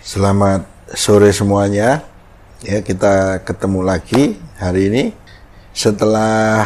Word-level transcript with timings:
Selamat 0.00 0.64
sore 0.96 1.28
semuanya. 1.28 2.00
Ya, 2.64 2.80
kita 2.80 3.44
ketemu 3.44 3.84
lagi 3.84 4.40
hari 4.56 4.88
ini 4.88 5.04
setelah 5.76 6.64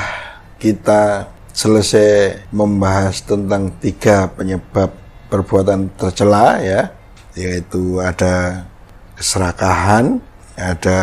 kita 0.63 1.27
selesai 1.51 2.47
membahas 2.55 3.27
tentang 3.27 3.75
tiga 3.83 4.31
penyebab 4.31 4.95
perbuatan 5.35 5.91
tercela 5.99 6.63
ya, 6.63 6.95
yaitu 7.35 7.99
ada 7.99 8.71
keserakahan, 9.19 10.23
ada 10.55 11.01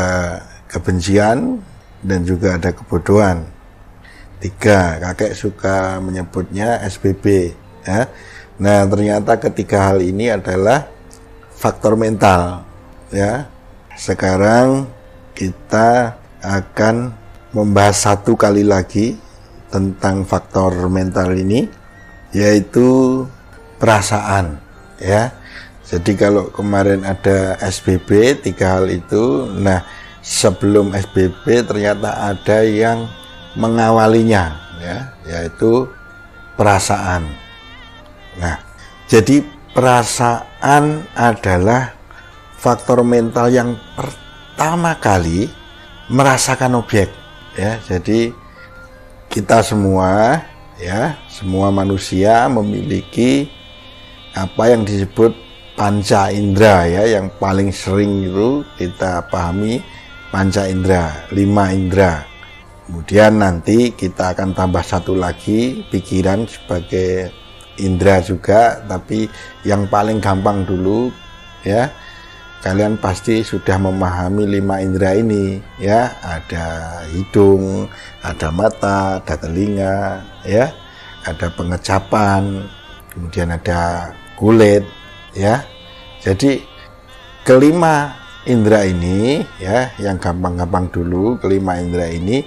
kebencian, 0.71 1.59
dan 1.99 2.23
juga 2.23 2.55
ada 2.55 2.71
kebodohan. 2.71 3.43
Tiga, 4.39 5.03
kakek 5.03 5.35
suka 5.35 5.99
menyebutnya 5.99 6.79
SBB. 6.87 7.51
Ya. 7.83 8.07
Nah, 8.55 8.87
ternyata 8.87 9.35
ketiga 9.35 9.91
hal 9.91 9.99
ini 9.99 10.31
adalah 10.31 11.00
faktor 11.61 11.93
mental. 11.93 12.65
Ya, 13.13 13.45
sekarang 13.93 14.89
kita 15.37 16.17
akan 16.41 17.13
membahas 17.53 18.09
satu 18.09 18.33
kali 18.33 18.65
lagi 18.65 19.13
tentang 19.69 20.25
faktor 20.25 20.89
mental 20.89 21.37
ini, 21.37 21.69
yaitu 22.33 23.23
perasaan. 23.77 24.57
Ya, 24.97 25.37
jadi 25.85 26.17
kalau 26.17 26.49
kemarin 26.49 27.05
ada 27.05 27.61
SBB 27.61 28.41
tiga 28.41 28.81
hal 28.81 28.89
itu, 28.89 29.45
nah 29.53 29.85
sebelum 30.25 30.97
SBB 30.97 31.65
ternyata 31.65 32.31
ada 32.33 32.61
yang 32.61 33.09
mengawalinya 33.57 34.55
ya 34.79 34.97
yaitu 35.27 35.89
perasaan. 36.55 37.27
Nah, 38.39 38.55
jadi 39.11 39.43
perasaan 39.71 41.07
adalah 41.15 41.95
faktor 42.59 43.01
mental 43.01 43.47
yang 43.49 43.79
pertama 43.95 44.99
kali 44.99 45.47
merasakan 46.11 46.77
objek 46.79 47.09
ya. 47.55 47.79
Jadi 47.87 48.31
kita 49.31 49.63
semua 49.63 50.43
ya, 50.75 51.15
semua 51.31 51.71
manusia 51.71 52.45
memiliki 52.51 53.47
apa 54.35 54.71
yang 54.71 54.87
disebut 54.87 55.35
panca 55.75 56.31
indera 56.31 56.87
ya 56.87 57.19
yang 57.19 57.31
paling 57.39 57.71
sering 57.71 58.27
itu 58.27 58.63
kita 58.75 59.27
pahami 59.31 59.79
panca 60.31 60.67
indera, 60.67 61.27
lima 61.31 61.71
indera. 61.71 62.27
Kemudian 62.87 63.39
nanti 63.39 63.95
kita 63.95 64.35
akan 64.35 64.51
tambah 64.51 64.83
satu 64.83 65.15
lagi 65.15 65.87
pikiran 65.87 66.43
sebagai 66.43 67.31
indera 67.77 68.19
juga, 68.19 68.81
tapi 68.83 69.29
yang 69.63 69.87
paling 69.87 70.19
gampang 70.19 70.65
dulu 70.65 71.13
ya. 71.63 71.91
Kalian 72.61 73.01
pasti 73.01 73.41
sudah 73.41 73.81
memahami 73.81 74.45
lima 74.45 74.85
indera 74.85 75.17
ini 75.17 75.57
ya, 75.81 76.13
ada 76.21 77.01
hidung, 77.09 77.89
ada 78.21 78.53
mata, 78.53 79.17
ada 79.17 79.33
telinga, 79.33 80.21
ya, 80.45 80.69
ada 81.25 81.49
pengecapan, 81.49 82.69
kemudian 83.09 83.49
ada 83.49 84.13
kulit, 84.37 84.85
ya. 85.33 85.65
Jadi 86.21 86.61
kelima 87.41 88.13
indera 88.45 88.85
ini 88.85 89.41
ya 89.61 89.93
yang 90.01 90.17
gampang-gampang 90.17 90.89
dulu 90.89 91.37
kelima 91.37 91.77
indera 91.77 92.09
ini 92.09 92.45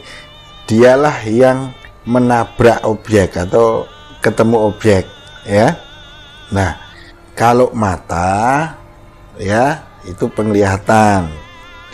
dialah 0.67 1.23
yang 1.27 1.71
menabrak 2.07 2.83
objek 2.83 3.35
atau 3.39 3.87
ketemu 4.19 4.71
objek 4.71 5.07
ya. 5.49 5.77
Nah 6.53 6.77
kalau 7.37 7.71
mata 7.77 8.73
ya 9.39 9.85
itu 10.05 10.29
penglihatan. 10.33 11.29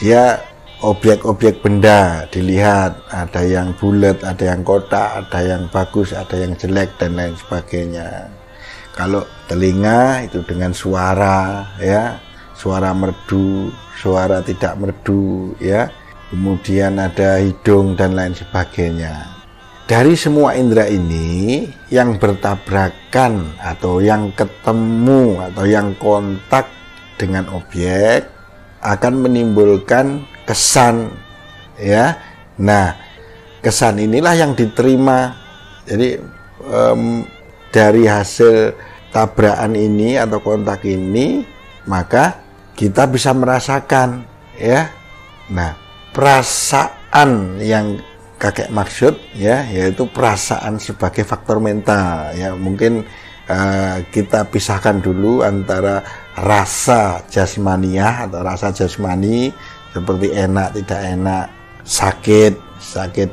Dia 0.00 0.40
objek-objek 0.80 1.60
benda 1.60 2.24
dilihat. 2.32 2.96
Ada 3.10 3.42
yang 3.44 3.76
bulat 3.76 4.22
ada 4.24 4.56
yang 4.56 4.62
kotak 4.64 5.26
ada 5.26 5.40
yang 5.44 5.62
bagus 5.68 6.16
ada 6.16 6.34
yang 6.38 6.56
jelek 6.56 6.96
dan 6.96 7.18
lain 7.18 7.36
sebagainya. 7.36 8.30
Kalau 8.96 9.22
telinga 9.46 10.26
itu 10.26 10.42
dengan 10.44 10.74
suara 10.74 11.64
ya 11.78 12.18
suara 12.52 12.92
merdu 12.92 13.70
suara 13.98 14.40
tidak 14.40 14.78
merdu 14.80 15.54
ya. 15.60 15.90
Kemudian 16.30 16.94
ada 17.02 17.42
hidung 17.42 17.98
dan 17.98 18.14
lain 18.14 18.30
sebagainya 18.30 19.39
dari 19.90 20.14
semua 20.14 20.54
indera 20.54 20.86
ini 20.86 21.66
yang 21.90 22.14
bertabrakan 22.14 23.58
atau 23.58 23.98
yang 23.98 24.30
ketemu 24.38 25.42
atau 25.50 25.66
yang 25.66 25.98
kontak 25.98 26.70
dengan 27.18 27.50
objek 27.50 28.30
akan 28.86 29.26
menimbulkan 29.26 30.22
kesan 30.46 31.10
ya 31.74 32.14
nah 32.54 32.94
kesan 33.66 33.98
inilah 33.98 34.38
yang 34.38 34.54
diterima 34.54 35.34
jadi 35.90 36.22
um, 36.70 37.26
dari 37.74 38.06
hasil 38.06 38.78
tabrakan 39.10 39.74
ini 39.74 40.14
atau 40.14 40.38
kontak 40.38 40.86
ini 40.86 41.42
maka 41.90 42.46
kita 42.78 43.10
bisa 43.10 43.34
merasakan 43.36 44.24
ya. 44.56 44.88
Nah, 45.50 45.76
perasaan 46.16 47.60
yang 47.60 48.00
kakek 48.40 48.72
maksud 48.72 49.20
ya 49.36 49.68
yaitu 49.68 50.08
perasaan 50.08 50.80
sebagai 50.80 51.28
faktor 51.28 51.60
mental 51.60 52.32
ya. 52.32 52.56
Mungkin 52.56 53.04
uh, 53.44 54.00
kita 54.08 54.48
pisahkan 54.48 54.96
dulu 55.04 55.44
antara 55.44 56.00
rasa 56.40 57.20
jasmaniah 57.28 58.24
atau 58.24 58.40
rasa 58.40 58.72
jasmani 58.72 59.52
seperti 59.92 60.32
enak 60.32 60.72
tidak 60.72 61.00
enak, 61.04 61.46
sakit, 61.84 62.54
sakit 62.80 63.30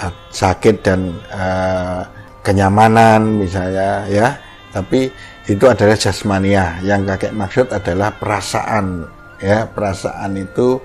uh, 0.00 0.14
sakit 0.32 0.76
dan 0.80 1.12
uh, 1.28 2.08
kenyamanan 2.40 3.44
misalnya 3.44 4.08
ya. 4.08 4.32
Tapi 4.72 5.12
itu 5.44 5.64
adalah 5.64 5.96
jasmania 5.96 6.80
yang 6.84 7.04
kakek 7.04 7.36
maksud 7.36 7.68
adalah 7.72 8.12
perasaan 8.16 9.04
ya 9.40 9.64
perasaan 9.64 10.36
itu 10.36 10.76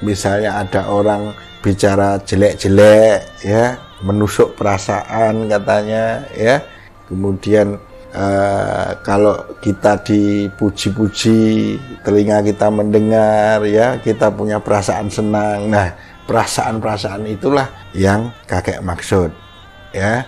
misalnya 0.00 0.64
ada 0.64 0.88
orang 0.88 1.32
bicara 1.66 2.22
jelek-jelek 2.22 3.42
ya 3.42 3.74
menusuk 4.06 4.54
perasaan 4.54 5.50
katanya 5.50 6.22
ya. 6.38 6.62
Kemudian 7.10 7.74
uh, 8.14 8.94
kalau 9.02 9.58
kita 9.58 9.98
dipuji-puji 10.06 11.38
telinga 12.06 12.46
kita 12.46 12.70
mendengar 12.70 13.66
ya 13.66 13.98
kita 13.98 14.30
punya 14.30 14.62
perasaan 14.62 15.10
senang. 15.10 15.66
Nah 15.66 15.90
perasaan-perasaan 16.30 17.26
itulah 17.26 17.66
yang 17.98 18.30
kakek 18.46 18.78
maksud 18.86 19.34
ya. 19.90 20.22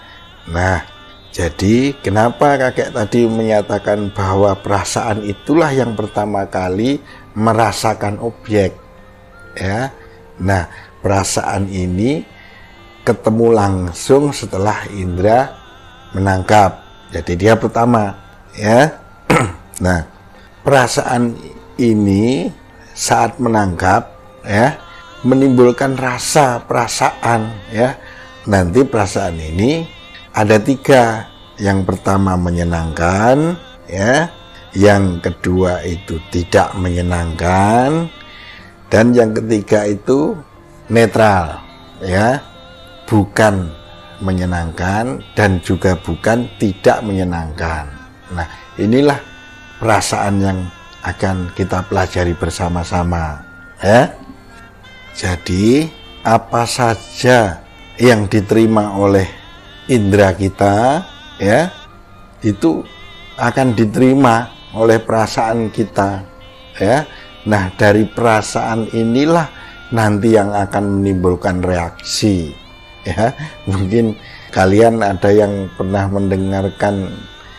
Nah 0.51 0.83
jadi 1.31 1.95
kenapa 2.03 2.59
kakek 2.59 2.91
tadi 2.91 3.31
menyatakan 3.31 4.11
bahwa 4.11 4.59
perasaan 4.59 5.23
itulah 5.23 5.71
yang 5.71 5.95
pertama 5.95 6.51
kali 6.51 6.99
merasakan 7.39 8.19
objek 8.19 8.75
ya. 9.55 9.95
Nah, 10.39 10.71
perasaan 11.09 11.73
ini 11.73 12.21
ketemu 13.01 13.57
langsung 13.57 14.29
setelah 14.29 14.85
indera 14.93 15.57
menangkap. 16.13 16.85
Jadi 17.09 17.33
dia 17.49 17.57
pertama 17.57 18.13
ya. 18.53 18.93
nah, 19.85 20.05
perasaan 20.61 21.33
ini 21.81 22.53
saat 22.93 23.41
menangkap 23.41 24.13
ya 24.45 24.77
menimbulkan 25.25 25.97
rasa 25.97 26.61
perasaan 26.69 27.57
ya. 27.73 27.97
Nanti 28.45 28.85
perasaan 28.85 29.41
ini 29.41 29.89
ada 30.37 30.61
tiga. 30.61 31.25
Yang 31.59 31.91
pertama 31.91 32.39
menyenangkan, 32.39 33.59
ya. 33.91 34.31
Yang 34.77 35.27
kedua 35.27 35.83
itu 35.83 36.23
tidak 36.31 36.71
menyenangkan, 36.79 38.07
dan 38.89 39.13
yang 39.13 39.37
ketiga 39.37 39.85
itu 39.85 40.39
netral, 40.93 41.63
ya. 42.03 42.43
Bukan 43.09 43.73
menyenangkan 44.21 45.25
dan 45.33 45.63
juga 45.65 45.97
bukan 45.97 46.45
tidak 46.61 47.01
menyenangkan. 47.01 47.89
Nah, 48.37 48.49
inilah 48.77 49.17
perasaan 49.81 50.35
yang 50.45 50.59
akan 51.01 51.49
kita 51.57 51.87
pelajari 51.89 52.37
bersama-sama, 52.37 53.41
ya. 53.81 54.13
Jadi, 55.17 55.89
apa 56.29 56.69
saja 56.69 57.65
yang 57.99 58.29
diterima 58.29 58.95
oleh 58.95 59.27
indera 59.89 60.37
kita 60.37 61.03
ya 61.41 61.73
itu 62.45 62.85
akan 63.41 63.75
diterima 63.75 64.53
oleh 64.77 65.01
perasaan 65.03 65.73
kita 65.73 66.23
ya 66.79 67.09
nah 67.49 67.73
dari 67.75 68.05
perasaan 68.07 68.93
inilah 68.93 69.49
nanti 69.95 70.37
yang 70.37 70.53
akan 70.53 71.01
menimbulkan 71.01 71.65
reaksi 71.65 72.53
ya 73.07 73.33
mungkin 73.71 74.17
kalian 74.53 75.05
ada 75.05 75.31
yang 75.33 75.69
pernah 75.77 76.09
mendengarkan 76.09 77.13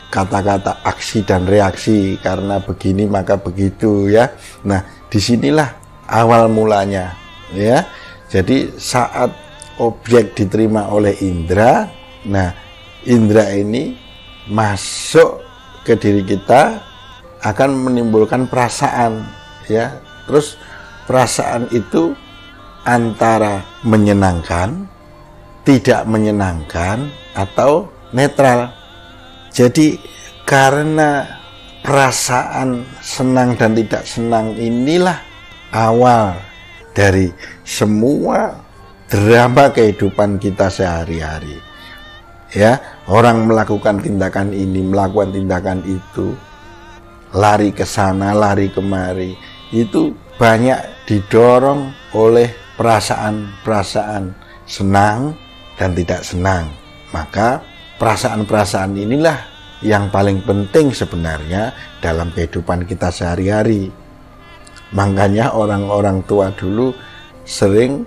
kata-kata 0.09 0.81
aksi 0.81 1.21
dan 1.21 1.45
reaksi 1.45 2.17
karena 2.19 2.57
begini 2.59 3.05
maka 3.05 3.37
begitu 3.37 4.09
ya. 4.09 4.33
Nah, 4.65 4.81
di 5.07 5.21
sinilah 5.21 5.69
awal 6.09 6.49
mulanya 6.49 7.13
ya. 7.53 7.85
Jadi 8.29 8.73
saat 8.77 9.33
objek 9.81 10.37
diterima 10.37 10.89
oleh 10.89 11.17
indera, 11.21 11.89
nah 12.25 12.53
indera 13.05 13.49
ini 13.53 13.97
masuk 14.49 15.41
ke 15.85 15.97
diri 15.97 16.25
kita 16.25 16.81
akan 17.45 17.89
menimbulkan 17.89 18.49
perasaan 18.49 19.25
ya. 19.69 19.97
Terus 20.29 20.57
perasaan 21.09 21.65
itu 21.73 22.13
antara 22.85 23.65
menyenangkan, 23.81 24.85
tidak 25.65 26.05
menyenangkan 26.05 27.09
atau 27.33 27.89
netral. 28.13 28.69
Jadi 29.49 29.97
karena 30.45 31.25
perasaan 31.81 32.85
senang 33.01 33.57
dan 33.57 33.73
tidak 33.73 34.05
senang 34.05 34.53
inilah 34.53 35.17
awal 35.73 36.37
dari 36.93 37.33
semua 37.65 38.53
drama 39.09 39.73
kehidupan 39.73 40.37
kita 40.37 40.69
sehari-hari. 40.69 41.57
Ya, 42.53 43.01
orang 43.09 43.45
melakukan 43.49 44.01
tindakan 44.01 44.53
ini, 44.53 44.81
melakukan 44.81 45.33
tindakan 45.33 45.85
itu, 45.85 46.33
lari 47.33 47.69
ke 47.69 47.85
sana, 47.85 48.33
lari 48.33 48.73
kemari, 48.73 49.37
itu 49.69 50.17
banyak 50.41 50.98
didorong 51.09 51.89
oleh 52.13 52.53
perasaan-perasaan 52.77 54.29
senang 54.69 55.33
dan 55.73 55.97
tidak 55.97 56.21
senang. 56.21 56.69
Maka 57.09 57.65
perasaan-perasaan 57.97 58.93
inilah 58.93 59.41
yang 59.81 60.13
paling 60.13 60.45
penting 60.45 60.93
sebenarnya 60.93 61.73
dalam 61.97 62.29
kehidupan 62.29 62.85
kita 62.85 63.09
sehari-hari. 63.09 63.89
Makanya 64.93 65.57
orang-orang 65.57 66.21
tua 66.29 66.53
dulu 66.53 66.93
sering 67.41 68.05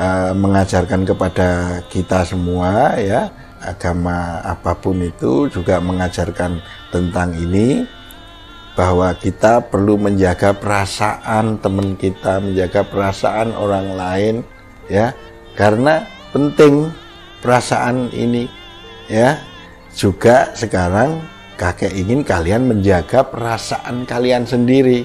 uh, 0.00 0.32
mengajarkan 0.32 1.04
kepada 1.04 1.80
kita 1.92 2.24
semua 2.24 2.96
ya 2.96 3.28
agama 3.60 4.40
apa 4.40 4.72
pun 4.72 4.96
itu 5.04 5.52
juga 5.52 5.76
mengajarkan 5.84 6.64
tentang 6.88 7.36
ini 7.36 7.84
bahwa 8.80 9.12
kita 9.12 9.68
perlu 9.68 10.00
menjaga 10.00 10.56
perasaan 10.56 11.60
teman 11.60 12.00
kita, 12.00 12.40
menjaga 12.40 12.80
perasaan 12.80 13.52
orang 13.52 13.92
lain 13.92 14.34
ya. 14.88 15.12
Karena 15.52 16.00
penting 16.32 16.88
perasaan 17.44 18.08
ini 18.16 18.48
ya. 19.04 19.36
Juga 19.92 20.56
sekarang 20.56 21.20
kakek 21.60 21.92
ingin 21.92 22.24
kalian 22.24 22.72
menjaga 22.72 23.20
perasaan 23.28 24.08
kalian 24.08 24.48
sendiri. 24.48 25.04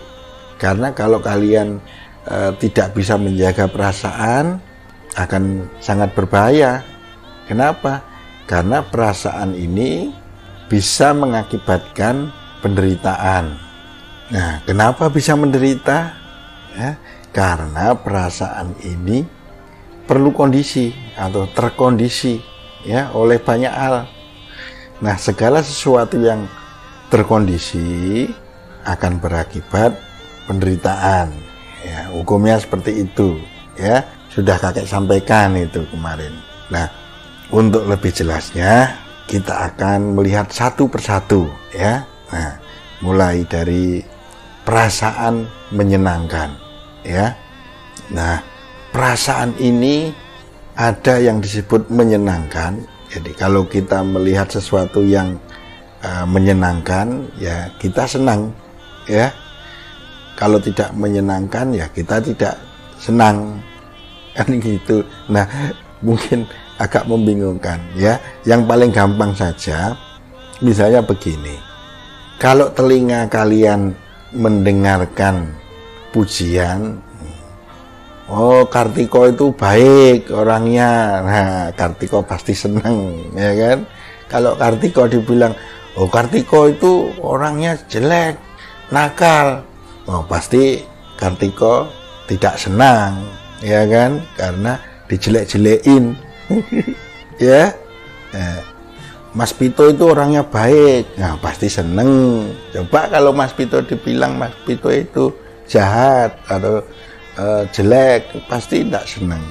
Karena 0.56 0.96
kalau 0.96 1.20
kalian 1.20 1.84
e, 2.24 2.56
tidak 2.64 2.96
bisa 2.96 3.20
menjaga 3.20 3.68
perasaan 3.68 4.56
akan 5.20 5.68
sangat 5.84 6.16
berbahaya. 6.16 6.80
Kenapa? 7.44 8.08
Karena 8.48 8.88
perasaan 8.88 9.52
ini 9.52 10.16
bisa 10.72 11.12
mengakibatkan 11.12 12.32
penderitaan 12.64 13.65
nah 14.32 14.62
kenapa 14.66 15.10
bisa 15.14 15.38
menderita 15.38 16.18
ya 16.74 16.98
karena 17.36 17.94
perasaan 17.94 18.74
ini 18.82 19.22
perlu 20.06 20.32
kondisi 20.32 20.94
atau 21.18 21.50
terkondisi 21.50 22.40
ya 22.86 23.12
oleh 23.12 23.42
banyak 23.42 23.74
hal. 23.74 24.08
Nah, 25.02 25.20
segala 25.20 25.60
sesuatu 25.60 26.16
yang 26.22 26.48
terkondisi 27.12 28.24
akan 28.86 29.20
berakibat 29.20 29.98
penderitaan. 30.48 31.34
Ya, 31.84 32.10
hukumnya 32.14 32.56
seperti 32.62 33.04
itu, 33.04 33.42
ya. 33.76 34.06
Sudah 34.32 34.56
kakek 34.56 34.88
sampaikan 34.88 35.58
itu 35.60 35.84
kemarin. 35.92 36.32
Nah, 36.72 36.88
untuk 37.52 37.84
lebih 37.86 38.16
jelasnya 38.16 38.96
kita 39.28 39.74
akan 39.74 40.16
melihat 40.16 40.48
satu 40.48 40.88
persatu, 40.88 41.50
ya. 41.76 42.08
Nah, 42.32 42.52
mulai 43.04 43.44
dari 43.44 44.00
perasaan 44.66 45.46
menyenangkan, 45.70 46.58
ya. 47.06 47.38
Nah, 48.10 48.42
perasaan 48.90 49.54
ini 49.62 50.10
ada 50.74 51.22
yang 51.22 51.40
disebut 51.40 51.88
menyenangkan. 51.94 52.82
Jadi 53.14 53.32
kalau 53.38 53.64
kita 53.70 54.02
melihat 54.02 54.50
sesuatu 54.50 55.06
yang 55.06 55.38
uh, 56.02 56.26
menyenangkan, 56.26 57.30
ya 57.38 57.70
kita 57.78 58.10
senang, 58.10 58.52
ya. 59.06 59.30
Kalau 60.36 60.60
tidak 60.60 60.92
menyenangkan, 60.98 61.72
ya 61.72 61.88
kita 61.94 62.20
tidak 62.20 62.60
senang, 63.00 63.62
kan 64.36 64.50
gitu. 64.50 65.06
Nah, 65.32 65.46
mungkin 66.04 66.44
agak 66.82 67.06
membingungkan, 67.08 67.80
ya. 67.96 68.20
Yang 68.44 68.62
paling 68.68 68.92
gampang 68.92 69.32
saja, 69.32 69.96
misalnya 70.60 71.06
begini. 71.06 71.56
Kalau 72.36 72.68
telinga 72.76 73.32
kalian 73.32 73.96
mendengarkan 74.34 75.54
pujian, 76.10 77.04
Oh 78.26 78.66
Kartiko 78.66 79.30
itu 79.30 79.54
baik 79.54 80.34
orangnya. 80.34 81.22
Nah 81.22 81.70
Kartiko 81.78 82.26
pasti 82.26 82.58
senang 82.58 83.22
ya 83.38 83.54
kan? 83.54 83.86
Kalau 84.26 84.58
Kartiko 84.58 85.06
dibilang 85.06 85.54
Oh 85.94 86.10
Kartiko 86.10 86.66
itu 86.66 87.14
orangnya 87.22 87.78
jelek 87.86 88.42
Nakal. 88.90 89.62
Oh 90.10 90.26
pasti 90.26 90.82
Kartiko 91.22 91.86
tidak 92.26 92.58
senang 92.58 93.30
Ya 93.62 93.86
kan? 93.86 94.26
Karena 94.34 94.82
dijelek-jelekin. 95.10 96.18
Ya? 97.36 97.68
Nah, 98.32 98.64
Mas 99.36 99.52
Pito 99.52 99.84
itu 99.92 100.08
orangnya 100.08 100.48
baik. 100.48 101.20
Nah 101.20 101.36
pasti 101.44 101.68
seneng. 101.68 102.48
Coba 102.72 103.12
kalau 103.12 103.36
Mas 103.36 103.52
Pito 103.52 103.84
dibilang 103.84 104.40
Mas 104.40 104.56
Pito 104.64 104.88
itu 104.88 105.36
jahat 105.68 106.40
Atau 106.48 106.86
uh, 107.36 107.64
jelek 107.74 108.32
pasti 108.48 108.88
tidak 108.88 109.04
senang 109.04 109.44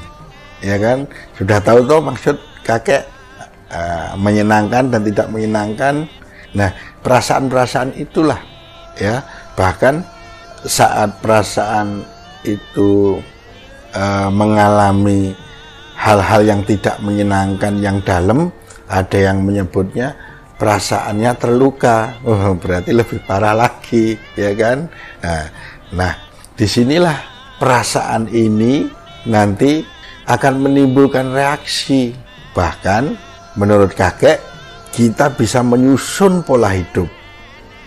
ya 0.65 0.81
kan? 0.81 1.05
Sudah 1.37 1.61
tahu 1.61 1.85
tuh 1.85 2.01
maksud 2.01 2.37
kakek 2.65 3.05
uh, 3.69 4.17
menyenangkan 4.17 4.89
dan 4.89 5.01
tidak 5.05 5.29
menyenangkan. 5.29 6.09
Nah 6.57 6.73
perasaan-perasaan 7.05 7.93
itulah 8.01 8.41
ya. 8.97 9.21
Bahkan 9.55 10.01
saat 10.65 11.21
perasaan 11.21 12.09
itu 12.49 13.21
uh, 13.93 14.33
mengalami 14.33 15.37
hal-hal 16.01 16.41
yang 16.43 16.61
tidak 16.65 16.97
menyenangkan 17.05 17.79
yang 17.85 18.01
dalam 18.01 18.49
ada 18.89 19.19
yang 19.19 19.43
menyebutnya 19.43 20.17
perasaannya 20.55 21.33
terluka 21.37 22.21
oh, 22.23 22.55
berarti 22.57 22.95
lebih 22.95 23.23
parah 23.27 23.57
lagi 23.57 24.15
ya 24.39 24.55
kan 24.55 24.87
nah, 25.21 25.45
nah 25.93 26.13
di 26.55 26.67
sinilah 26.71 27.35
perasaan 27.59 28.31
ini 28.31 28.87
nanti 29.27 29.83
akan 30.29 30.69
menimbulkan 30.69 31.33
reaksi. 31.33 32.15
Bahkan 32.55 33.03
menurut 33.59 33.93
kakek 33.93 34.41
kita 34.95 35.35
bisa 35.35 35.61
menyusun 35.65 36.47
pola 36.47 36.73
hidup. 36.73 37.09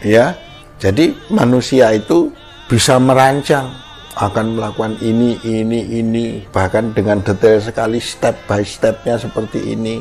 Ya. 0.04 0.36
Jadi 0.78 1.18
manusia 1.34 1.90
itu 1.96 2.30
bisa 2.70 3.02
merancang 3.02 3.74
akan 4.18 4.58
melakukan 4.58 4.94
ini, 5.02 5.38
ini, 5.42 6.02
ini, 6.02 6.46
bahkan 6.54 6.94
dengan 6.94 7.22
detail 7.22 7.58
sekali 7.58 7.98
step 7.98 8.46
by 8.46 8.62
stepnya 8.62 9.18
seperti 9.18 9.74
ini. 9.74 9.98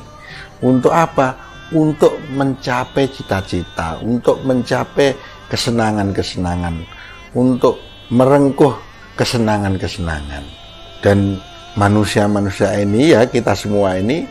Untuk 0.62 0.92
apa? 0.92 1.36
Untuk 1.75 2.14
mencapai 2.30 3.10
cita-cita, 3.10 3.98
untuk 3.98 4.38
mencapai 4.46 5.18
kesenangan-kesenangan, 5.50 6.86
untuk 7.34 7.82
merengkuh 8.14 8.70
kesenangan-kesenangan. 9.18 10.46
Dan 11.02 11.42
manusia-manusia 11.75 12.72
ini 12.80 13.12
ya 13.12 13.26
kita 13.28 13.52
semua 13.52 13.98
ini 14.00 14.25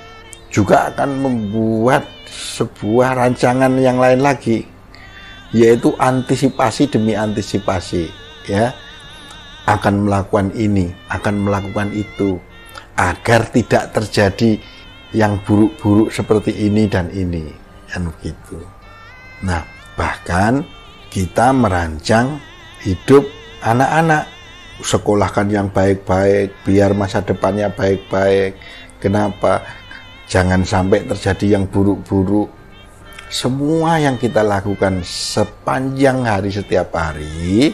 juga 0.49 0.89
akan 0.89 1.09
membuat 1.21 2.07
sebuah 2.25 3.19
rancangan 3.19 3.75
yang 3.77 4.01
lain 4.01 4.23
lagi 4.25 4.65
yaitu 5.53 5.93
antisipasi 6.01 6.89
demi 6.89 7.13
antisipasi 7.13 8.09
ya 8.49 8.73
akan 9.69 10.09
melakukan 10.09 10.49
ini 10.57 10.89
akan 11.07 11.45
melakukan 11.45 11.93
itu 11.93 12.41
agar 12.97 13.45
tidak 13.53 13.93
terjadi 13.93 14.57
yang 15.15 15.39
buruk-buruk 15.47 16.11
seperti 16.11 16.51
ini 16.51 16.91
dan 16.91 17.07
ini 17.15 17.47
kan 17.87 18.11
begitu 18.11 18.59
nah 19.39 19.63
bahkan 19.95 20.67
kita 21.07 21.55
merancang 21.55 22.43
hidup 22.83 23.23
anak-anak 23.63 24.35
sekolahkan 24.83 25.47
yang 25.47 25.67
baik-baik, 25.71 26.51
biar 26.67 26.91
masa 26.91 27.23
depannya 27.23 27.71
baik-baik. 27.71 28.59
Kenapa? 28.99 29.63
Jangan 30.27 30.65
sampai 30.65 31.05
terjadi 31.05 31.59
yang 31.59 31.69
buruk-buruk. 31.69 32.51
semua 33.25 33.97
yang 33.97 34.21
kita 34.21 34.45
lakukan 34.45 35.01
sepanjang 35.01 36.23
hari 36.23 36.53
setiap 36.53 36.93
hari 36.93 37.73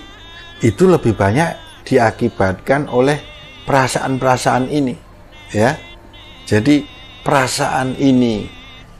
itu 0.63 0.83
lebih 0.87 1.11
banyak 1.11 1.59
diakibatkan 1.83 2.87
oleh 2.87 3.19
perasaan-perasaan 3.67 4.71
ini 4.71 4.95
ya 5.51 5.75
jadi 6.47 6.87
perasaan 7.21 7.97
ini 7.97 8.49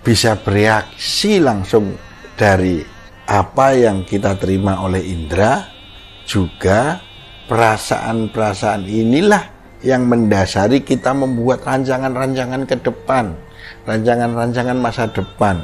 bisa 0.02 0.38
bereaksi 0.38 1.38
langsung 1.38 1.94
dari 2.38 2.82
apa 3.30 3.78
yang 3.78 4.02
kita 4.06 4.38
terima 4.38 4.82
oleh 4.82 5.02
indera 5.06 5.66
juga 6.26 7.02
perasaan-perasaan 7.46 8.88
inilah 8.88 9.44
yang 9.82 10.06
mendasari 10.06 10.86
kita 10.86 11.14
membuat 11.14 11.66
rancangan-rancangan 11.66 12.70
ke 12.70 12.78
depan 12.82 13.34
rancangan-rancangan 13.86 14.78
masa 14.78 15.10
depan. 15.10 15.62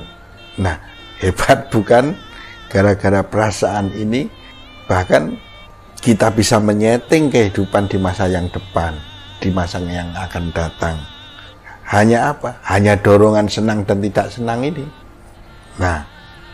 Nah 0.58 0.78
hebat 1.22 1.70
bukan 1.70 2.18
gara-gara 2.70 3.22
perasaan 3.22 3.94
ini? 3.94 4.30
Bahkan 4.88 5.24
kita 6.02 6.32
bisa 6.32 6.62
menyeting 6.62 7.28
kehidupan 7.34 7.90
di 7.90 7.98
masa 8.00 8.30
yang 8.30 8.48
depan 8.48 8.96
di 9.38 9.50
masa 9.54 9.82
yang 9.84 10.10
akan 10.16 10.50
datang 10.54 10.98
hanya 11.88 12.36
apa? 12.36 12.60
Hanya 12.67 13.00
dorongan 13.00 13.48
senang 13.48 13.88
dan 13.88 14.03
tidak 14.03 14.27
senang 14.27 14.60
ini. 14.67 14.84
Nah, 15.79 16.03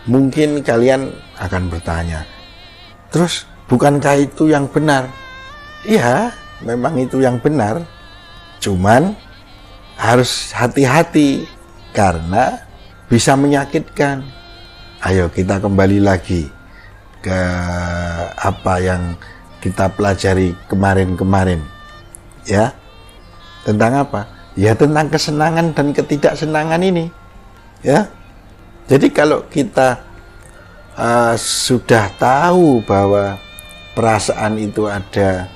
mungkin 0.06 0.62
kalian 0.62 1.10
akan 1.42 1.74
bertanya, 1.74 2.22
terus 3.10 3.50
bukankah 3.66 4.22
itu 4.22 4.54
yang 4.54 4.70
benar? 4.70 5.10
Iya, 5.84 6.32
memang 6.62 7.02
itu 7.02 7.18
yang 7.18 7.42
benar. 7.42 7.82
Cuman 8.62 9.18
harus 9.98 10.54
hati-hati 10.54 11.50
karena 11.92 12.62
bisa 13.10 13.34
menyakitkan. 13.34 14.22
Ayo 15.04 15.28
kita 15.28 15.60
kembali 15.60 16.00
lagi 16.00 16.48
ke 17.20 17.40
apa 18.40 18.74
yang 18.80 19.16
kita 19.64 19.88
pelajari 19.92 20.56
kemarin-kemarin. 20.68 21.64
Ya. 22.44 22.76
Tentang 23.64 24.04
apa? 24.04 24.28
Ya 24.54 24.74
tentang 24.78 25.10
kesenangan 25.10 25.74
dan 25.74 25.88
ketidaksenangan 25.94 26.82
ini. 26.82 27.06
Ya. 27.82 28.10
Jadi 28.88 29.08
kalau 29.16 29.48
kita 29.48 30.04
uh, 30.98 31.36
sudah 31.40 32.12
tahu 32.20 32.84
bahwa 32.84 33.40
perasaan 33.94 34.58
itu 34.60 34.90
ada 34.90 35.48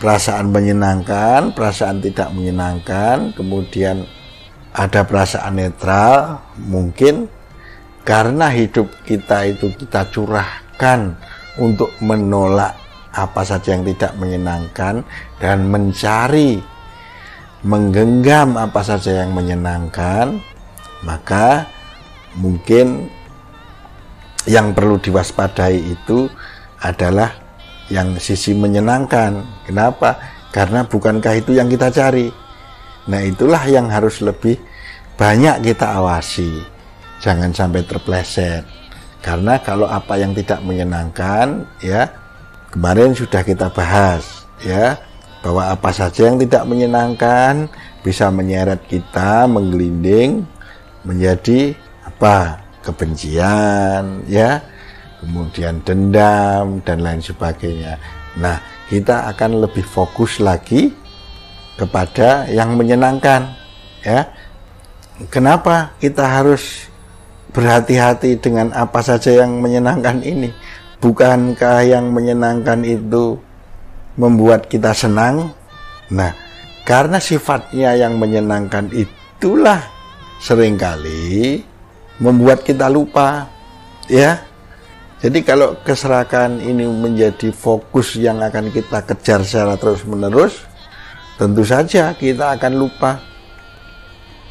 perasaan 0.00 0.50
menyenangkan 0.50 1.54
perasaan 1.54 2.02
tidak 2.02 2.28
menyenangkan 2.34 3.30
kemudian 3.36 4.04
ada 4.74 5.06
perasaan 5.06 5.54
netral 5.54 6.42
mungkin 6.58 7.30
karena 8.02 8.50
hidup 8.50 8.90
kita 9.06 9.48
itu 9.48 9.70
kita 9.78 10.10
curahkan 10.12 11.14
untuk 11.56 11.94
menolak 12.02 12.74
apa 13.14 13.46
saja 13.46 13.78
yang 13.78 13.86
tidak 13.86 14.12
menyenangkan 14.18 15.06
dan 15.38 15.70
mencari 15.70 16.58
menggenggam 17.64 18.60
apa 18.60 18.84
saja 18.84 19.24
yang 19.24 19.32
menyenangkan, 19.32 20.38
maka 21.00 21.64
mungkin 22.36 23.08
yang 24.44 24.76
perlu 24.76 25.00
diwaspadai 25.00 25.80
itu 25.80 26.28
adalah 26.84 27.32
yang 27.88 28.16
sisi 28.20 28.52
menyenangkan. 28.52 29.64
Kenapa? 29.64 30.20
Karena 30.52 30.84
bukankah 30.84 31.34
itu 31.40 31.56
yang 31.56 31.72
kita 31.72 31.88
cari. 31.88 32.28
Nah, 33.08 33.20
itulah 33.24 33.60
yang 33.64 33.88
harus 33.88 34.20
lebih 34.20 34.60
banyak 35.16 35.64
kita 35.64 35.96
awasi. 35.96 36.64
Jangan 37.24 37.56
sampai 37.56 37.82
terpleset. 37.84 38.64
Karena 39.24 39.56
kalau 39.64 39.88
apa 39.88 40.20
yang 40.20 40.36
tidak 40.36 40.60
menyenangkan, 40.60 41.64
ya, 41.80 42.12
kemarin 42.68 43.16
sudah 43.16 43.40
kita 43.40 43.72
bahas, 43.72 44.44
ya, 44.60 45.00
bahwa 45.44 45.68
apa 45.68 45.92
saja 45.92 46.32
yang 46.32 46.40
tidak 46.40 46.64
menyenangkan 46.64 47.68
bisa 48.00 48.32
menyeret 48.32 48.80
kita 48.88 49.44
menggelinding 49.44 50.48
menjadi 51.04 51.76
apa? 52.08 52.64
Kebencian 52.80 54.24
ya. 54.24 54.64
Kemudian 55.20 55.84
dendam 55.84 56.80
dan 56.80 57.04
lain 57.04 57.20
sebagainya. 57.20 58.00
Nah 58.40 58.56
kita 58.88 59.28
akan 59.36 59.68
lebih 59.68 59.84
fokus 59.84 60.40
lagi 60.40 60.96
kepada 61.76 62.48
yang 62.48 62.80
menyenangkan 62.80 63.52
ya. 64.00 64.24
Kenapa 65.28 65.92
kita 66.00 66.24
harus 66.24 66.88
berhati-hati 67.52 68.40
dengan 68.40 68.72
apa 68.72 69.04
saja 69.04 69.44
yang 69.44 69.60
menyenangkan 69.60 70.24
ini? 70.24 70.50
Bukankah 71.04 71.84
yang 71.84 72.10
menyenangkan 72.16 72.80
itu 72.80 73.36
membuat 74.14 74.70
kita 74.70 74.94
senang. 74.94 75.50
Nah, 76.10 76.32
karena 76.86 77.18
sifatnya 77.18 77.96
yang 77.98 78.20
menyenangkan 78.20 78.92
itulah 78.92 79.80
sering 80.38 80.76
kali 80.76 81.64
membuat 82.20 82.62
kita 82.62 82.86
lupa, 82.86 83.48
ya. 84.06 84.38
Jadi 85.24 85.40
kalau 85.40 85.80
keserakan 85.80 86.60
ini 86.60 86.84
menjadi 86.84 87.48
fokus 87.48 88.12
yang 88.20 88.44
akan 88.44 88.68
kita 88.68 89.00
kejar 89.08 89.40
secara 89.40 89.80
terus-menerus, 89.80 90.68
tentu 91.40 91.64
saja 91.64 92.12
kita 92.12 92.60
akan 92.60 92.72
lupa. 92.76 93.24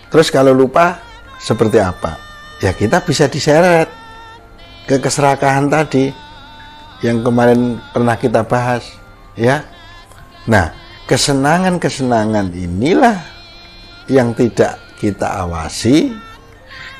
Terus 0.10 0.34
kalau 0.34 0.50
lupa, 0.50 0.98
seperti 1.38 1.78
apa? 1.78 2.18
Ya 2.58 2.74
kita 2.74 3.06
bisa 3.06 3.30
diseret 3.30 3.92
ke 4.90 4.98
keserakahan 4.98 5.70
tadi 5.70 6.10
yang 7.06 7.22
kemarin 7.22 7.78
pernah 7.94 8.18
kita 8.18 8.42
bahas 8.42 9.03
ya. 9.38 9.66
Nah 10.50 10.74
kesenangan-kesenangan 11.08 12.54
inilah 12.56 13.18
yang 14.08 14.36
tidak 14.36 14.80
kita 15.00 15.44
awasi 15.44 16.16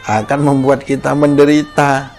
akan 0.04 0.40
membuat 0.44 0.84
kita 0.84 1.16
menderita 1.16 2.12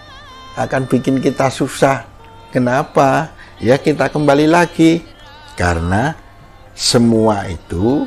akan 0.55 0.87
bikin 0.87 1.19
kita 1.19 1.51
susah. 1.51 2.07
Kenapa? 2.55 3.35
Ya 3.59 3.77
kita 3.77 4.09
kembali 4.09 4.47
lagi. 4.47 5.03
Karena 5.55 6.15
semua 6.75 7.47
itu 7.47 8.07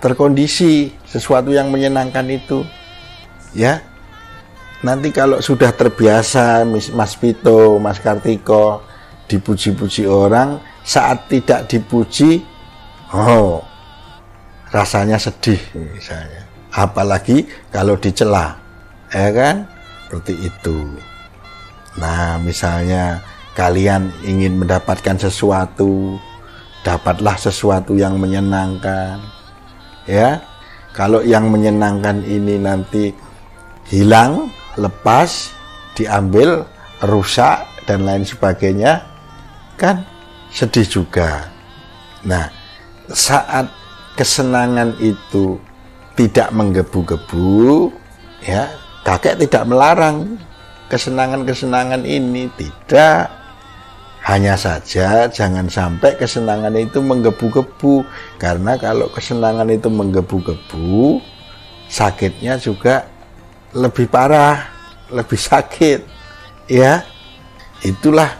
terkondisi 0.00 0.92
sesuatu 1.04 1.52
yang 1.52 1.68
menyenangkan 1.68 2.24
itu. 2.28 2.64
Ya. 3.52 3.84
Nanti 4.82 5.14
kalau 5.14 5.38
sudah 5.38 5.70
terbiasa 5.70 6.66
Mas 6.66 7.14
Pito, 7.14 7.78
Mas 7.78 8.02
Kartiko 8.02 8.82
dipuji-puji 9.30 10.10
orang 10.10 10.58
saat 10.82 11.30
tidak 11.30 11.70
dipuji, 11.70 12.42
oh 13.14 13.62
rasanya 14.72 15.20
sedih 15.20 15.60
misalnya. 15.74 16.42
Apalagi 16.72 17.44
kalau 17.68 17.94
dicela, 18.00 18.56
ya 19.12 19.28
kan? 19.30 19.68
Seperti 20.08 20.34
itu. 20.48 20.78
Nah, 22.00 22.40
misalnya 22.40 23.20
kalian 23.52 24.08
ingin 24.24 24.56
mendapatkan 24.56 25.20
sesuatu, 25.20 26.16
dapatlah 26.80 27.36
sesuatu 27.36 27.92
yang 27.92 28.16
menyenangkan. 28.16 29.20
Ya. 30.08 30.40
Kalau 30.92 31.24
yang 31.24 31.48
menyenangkan 31.48 32.20
ini 32.24 32.60
nanti 32.60 33.16
hilang, 33.88 34.52
lepas, 34.76 35.52
diambil, 35.96 36.68
rusak 37.04 37.64
dan 37.88 38.04
lain 38.04 38.24
sebagainya, 38.24 39.00
kan 39.80 40.04
sedih 40.52 40.84
juga. 40.84 41.48
Nah, 42.28 42.52
saat 43.08 43.72
kesenangan 44.14 44.94
itu 45.00 45.56
tidak 46.14 46.52
menggebu-gebu, 46.52 47.88
ya, 48.44 48.68
kakek 49.02 49.40
tidak 49.48 49.64
melarang 49.64 50.36
kesenangan-kesenangan 50.92 52.04
ini, 52.04 52.52
tidak. 52.60 53.32
Hanya 54.22 54.54
saja 54.54 55.26
jangan 55.26 55.66
sampai 55.66 56.14
kesenangan 56.14 56.78
itu 56.78 57.02
menggebu-gebu, 57.02 58.06
karena 58.38 58.78
kalau 58.78 59.10
kesenangan 59.10 59.66
itu 59.66 59.90
menggebu-gebu, 59.90 61.18
sakitnya 61.90 62.54
juga 62.60 63.10
lebih 63.74 64.06
parah, 64.06 64.70
lebih 65.10 65.40
sakit. 65.40 66.06
Ya, 66.70 67.02
itulah 67.82 68.30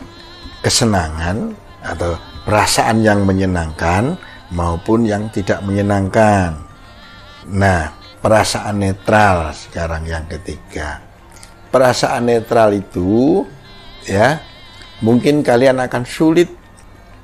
kesenangan 0.63 1.51
atau 1.83 2.15
perasaan 2.47 3.03
yang 3.03 3.27
menyenangkan 3.27 4.15
maupun 4.55 5.03
yang 5.03 5.27
tidak 5.29 5.59
menyenangkan. 5.61 6.55
Nah, 7.51 7.91
perasaan 8.23 8.79
netral 8.79 9.51
sekarang 9.51 10.07
yang 10.07 10.23
ketiga. 10.31 11.03
Perasaan 11.67 12.29
netral 12.31 12.71
itu 12.71 13.43
ya, 14.07 14.39
mungkin 15.03 15.43
kalian 15.43 15.83
akan 15.83 16.03
sulit 16.07 16.47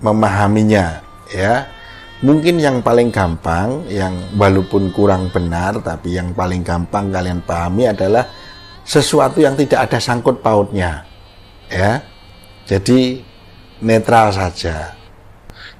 memahaminya 0.03 0.99
ya. 1.31 1.69
Mungkin 2.19 2.59
yang 2.59 2.83
paling 2.83 3.15
gampang 3.15 3.87
yang 3.87 4.11
walaupun 4.35 4.91
kurang 4.91 5.31
benar 5.31 5.79
tapi 5.79 6.19
yang 6.19 6.35
paling 6.35 6.67
gampang 6.67 7.07
kalian 7.15 7.39
pahami 7.39 7.87
adalah 7.87 8.27
sesuatu 8.83 9.39
yang 9.39 9.55
tidak 9.55 9.87
ada 9.87 10.03
sangkut 10.03 10.43
pautnya. 10.43 11.07
Ya. 11.71 12.03
Jadi 12.67 13.23
netral 13.83 14.31
saja. 14.31 14.95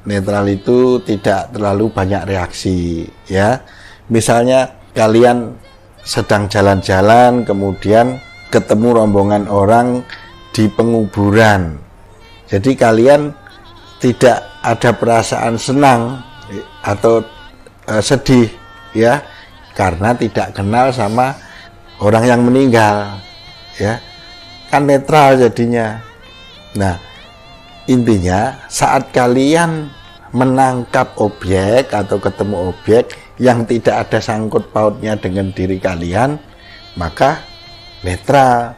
Netral 0.08 0.48
itu 0.48 1.04
tidak 1.04 1.52
terlalu 1.52 1.92
banyak 1.92 2.24
reaksi, 2.24 3.06
ya. 3.28 3.62
Misalnya 4.10 4.74
kalian 4.96 5.54
sedang 6.02 6.50
jalan-jalan 6.50 7.46
kemudian 7.46 8.18
ketemu 8.50 9.04
rombongan 9.04 9.46
orang 9.52 10.02
di 10.56 10.66
penguburan. 10.72 11.78
Jadi 12.50 12.74
kalian 12.74 13.30
tidak 14.02 14.42
ada 14.64 14.90
perasaan 14.96 15.60
senang 15.60 16.24
atau 16.82 17.22
uh, 17.86 18.02
sedih 18.02 18.50
ya 18.96 19.22
karena 19.76 20.16
tidak 20.16 20.56
kenal 20.56 20.90
sama 20.90 21.36
orang 22.02 22.26
yang 22.26 22.42
meninggal 22.42 23.20
ya 23.78 24.00
kan 24.72 24.86
netral 24.88 25.38
jadinya 25.38 26.00
nah 26.74 26.98
intinya 27.90 28.62
saat 28.70 29.10
kalian 29.10 29.90
menangkap 30.30 31.18
objek 31.18 31.90
atau 31.90 32.22
ketemu 32.22 32.70
objek 32.70 33.18
yang 33.42 33.66
tidak 33.66 34.06
ada 34.06 34.22
sangkut 34.22 34.70
pautnya 34.70 35.18
dengan 35.18 35.50
diri 35.50 35.82
kalian 35.82 36.38
maka 36.94 37.42
netral 38.06 38.78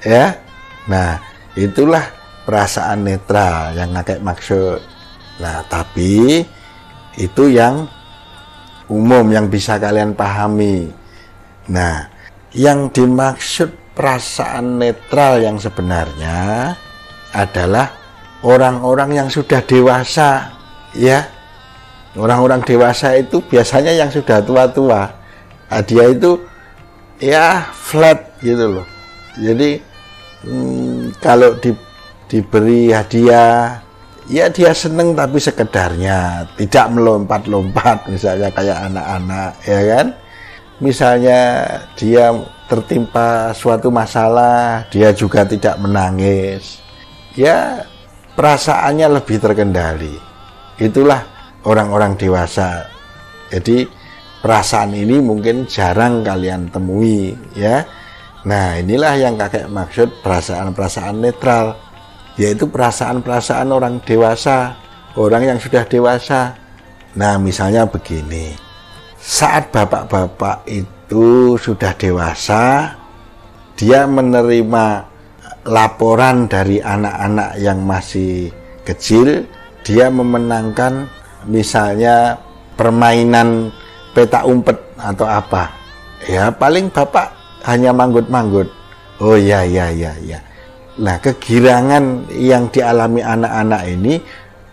ya 0.00 0.40
nah 0.88 1.20
itulah 1.52 2.08
perasaan 2.48 3.04
netral 3.04 3.76
yang 3.76 3.92
ngakek 3.92 4.24
maksud 4.24 4.80
nah 5.36 5.60
tapi 5.68 6.40
itu 7.16 7.44
yang 7.52 7.88
umum 8.86 9.26
yang 9.30 9.50
bisa 9.50 9.78
kalian 9.78 10.14
pahami. 10.14 10.90
Nah, 11.70 12.06
yang 12.54 12.88
dimaksud 12.90 13.96
perasaan 13.96 14.78
netral 14.78 15.42
yang 15.42 15.58
sebenarnya 15.58 16.72
adalah 17.34 17.90
orang-orang 18.44 19.24
yang 19.24 19.28
sudah 19.30 19.62
dewasa, 19.64 20.52
ya. 20.96 21.24
Orang-orang 22.16 22.64
dewasa 22.64 23.12
itu 23.20 23.44
biasanya 23.44 23.92
yang 23.92 24.08
sudah 24.08 24.40
tua-tua. 24.40 25.04
Nah, 25.68 25.82
dia 25.84 26.08
itu 26.08 26.40
ya 27.20 27.68
flat 27.76 28.40
gitu 28.40 28.80
loh. 28.80 28.86
Jadi 29.36 29.76
hmm, 30.48 31.20
kalau 31.20 31.52
di, 31.60 31.76
diberi 32.24 32.88
hadiah 32.88 33.84
ya 34.26 34.50
dia 34.50 34.74
seneng 34.74 35.14
tapi 35.14 35.38
sekedarnya 35.38 36.48
tidak 36.58 36.86
melompat-lompat 36.90 38.10
misalnya 38.10 38.50
kayak 38.50 38.90
anak-anak 38.90 39.52
ya 39.62 39.80
kan 39.86 40.06
misalnya 40.82 41.40
dia 41.94 42.34
tertimpa 42.66 43.54
suatu 43.54 43.88
masalah 43.94 44.82
dia 44.90 45.14
juga 45.14 45.46
tidak 45.46 45.78
menangis 45.78 46.82
ya 47.38 47.86
perasaannya 48.36 49.08
lebih 49.16 49.40
terkendali. 49.40 50.14
Itulah 50.76 51.24
orang-orang 51.64 52.14
dewasa. 52.20 52.86
Jadi 53.48 53.88
perasaan 54.44 54.92
ini 54.92 55.18
mungkin 55.18 55.64
jarang 55.66 56.22
kalian 56.22 56.68
temui 56.68 57.32
ya. 57.56 57.82
Nah 58.46 58.78
inilah 58.78 59.16
yang 59.18 59.34
kakek 59.34 59.66
maksud 59.66 60.22
perasaan-perasaan 60.22 61.18
netral 61.18 61.86
yaitu 62.36 62.68
perasaan-perasaan 62.68 63.68
orang 63.72 63.98
dewasa, 64.04 64.76
orang 65.16 65.56
yang 65.56 65.58
sudah 65.58 65.88
dewasa. 65.88 66.52
Nah, 67.16 67.40
misalnya 67.40 67.88
begini, 67.88 68.52
saat 69.16 69.72
bapak-bapak 69.72 70.68
itu 70.68 71.56
sudah 71.56 71.96
dewasa, 71.96 72.92
dia 73.72 74.04
menerima 74.04 75.15
laporan 75.66 76.46
dari 76.46 76.78
anak-anak 76.78 77.58
yang 77.58 77.82
masih 77.82 78.48
kecil, 78.86 79.44
dia 79.82 80.08
memenangkan 80.08 81.10
misalnya 81.50 82.38
permainan 82.78 83.74
peta 84.14 84.46
umpet 84.46 84.78
atau 84.96 85.26
apa. 85.26 85.74
Ya, 86.26 86.48
paling 86.50 86.88
bapak 86.88 87.34
hanya 87.66 87.92
manggut-manggut. 87.92 88.70
Oh 89.20 89.36
ya, 89.36 89.64
ya, 89.64 89.90
ya, 89.92 90.12
ya 90.24 90.40
Nah, 90.96 91.20
kegirangan 91.20 92.32
yang 92.32 92.72
dialami 92.72 93.20
anak-anak 93.20 93.82
ini 93.84 94.16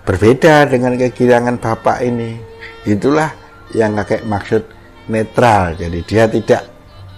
berbeda 0.08 0.72
dengan 0.72 0.96
kegirangan 0.96 1.60
bapak 1.60 2.00
ini. 2.00 2.40
Itulah 2.88 3.28
yang 3.76 4.00
kakek 4.00 4.24
maksud 4.24 4.64
netral. 5.12 5.76
Jadi 5.76 6.00
dia 6.08 6.24
tidak 6.32 6.64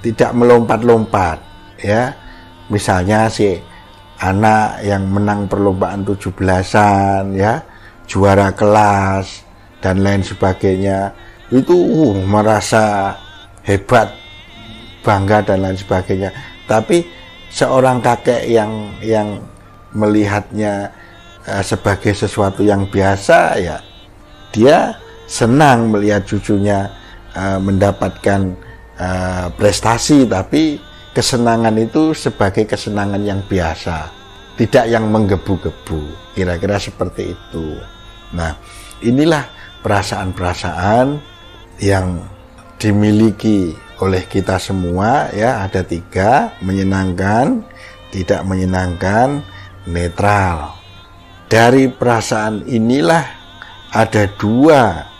tidak 0.01 0.31
melompat-lompat, 0.33 1.37
ya. 1.85 2.17
Misalnya 2.71 3.29
si 3.29 3.57
anak 4.21 4.81
yang 4.81 5.05
menang 5.11 5.45
perlombaan 5.45 6.01
17-an 6.07 7.35
ya, 7.35 7.61
juara 8.09 8.53
kelas 8.53 9.45
dan 9.81 10.01
lain 10.01 10.25
sebagainya. 10.25 11.13
Itu 11.53 11.77
uh, 11.77 12.15
merasa 12.25 13.13
hebat, 13.61 14.13
bangga 15.05 15.45
dan 15.45 15.61
lain 15.61 15.77
sebagainya. 15.77 16.33
Tapi 16.65 17.05
seorang 17.53 18.01
kakek 18.01 18.49
yang 18.49 18.91
yang 18.99 19.39
melihatnya 19.95 20.91
uh, 21.47 21.63
sebagai 21.63 22.11
sesuatu 22.11 22.65
yang 22.65 22.83
biasa 22.89 23.55
ya 23.63 23.79
dia 24.51 24.99
senang 25.25 25.87
melihat 25.87 26.27
cucunya 26.27 26.91
uh, 27.31 27.57
mendapatkan 27.57 28.53
uh, 28.99 29.47
prestasi 29.55 30.27
tapi 30.27 30.77
kesenangan 31.15 31.79
itu 31.79 32.11
sebagai 32.11 32.67
kesenangan 32.67 33.23
yang 33.23 33.39
biasa 33.47 34.11
tidak 34.59 34.87
yang 34.87 35.07
menggebu-gebu 35.11 36.31
kira-kira 36.35 36.79
seperti 36.79 37.35
itu. 37.35 37.79
Nah 38.35 38.55
inilah 39.03 39.47
perasaan-perasaan 39.83 41.19
yang 41.79 42.23
dimiliki 42.79 43.75
oleh 44.03 44.27
kita 44.27 44.59
semua 44.59 45.31
ya 45.31 45.63
ada 45.63 45.83
tiga 45.83 46.55
menyenangkan 46.59 47.63
tidak 48.11 48.43
menyenangkan 48.43 49.43
netral. 49.87 50.75
Dari 51.47 51.87
perasaan 51.91 52.67
inilah 52.67 53.23
ada 53.91 54.27
dua 54.35 55.14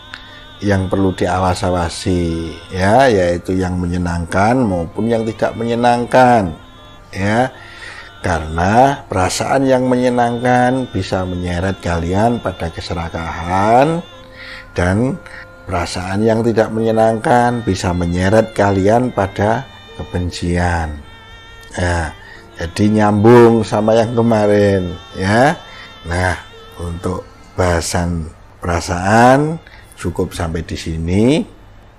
yang 0.63 0.87
perlu 0.87 1.11
diawas-awasi 1.11 2.51
ya 2.71 3.11
yaitu 3.11 3.59
yang 3.59 3.75
menyenangkan 3.75 4.55
maupun 4.55 5.11
yang 5.11 5.27
tidak 5.27 5.51
menyenangkan 5.59 6.55
ya 7.11 7.51
karena 8.23 9.03
perasaan 9.05 9.67
yang 9.67 9.85
menyenangkan 9.85 10.87
bisa 10.89 11.27
menyeret 11.27 11.77
kalian 11.83 12.39
pada 12.39 12.71
keserakahan 12.71 13.99
dan 14.71 15.19
Perasaan 15.65 16.21
yang 16.21 16.45
tidak 16.45 16.69
menyenangkan 16.69 17.65
bisa 17.65 17.89
menyeret 17.89 18.53
kalian 18.53 19.09
pada 19.09 19.65
kebencian. 19.97 21.01
Ya, 21.73 22.13
jadi 22.53 23.01
nyambung 23.01 23.65
sama 23.65 23.97
yang 23.97 24.13
kemarin, 24.13 24.93
ya. 25.17 25.57
Nah, 26.05 26.37
untuk 26.77 27.25
bahasan 27.57 28.29
perasaan 28.61 29.57
cukup 29.95 30.35
sampai 30.35 30.63
di 30.63 30.77
sini. 30.77 31.23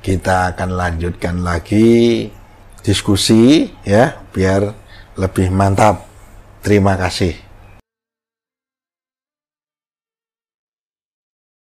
Kita 0.00 0.54
akan 0.54 0.70
lanjutkan 0.76 1.42
lagi 1.42 2.30
diskusi 2.84 3.66
ya, 3.82 4.22
biar 4.30 4.70
lebih 5.18 5.50
mantap. 5.50 6.06
Terima 6.62 6.94
kasih. 6.94 7.45